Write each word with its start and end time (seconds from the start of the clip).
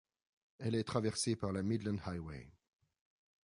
Elle 0.57 0.73
est 0.73 0.83
traversée 0.83 1.35
par 1.35 1.51
la 1.51 1.61
Midland 1.61 1.99
Highway. 2.07 2.49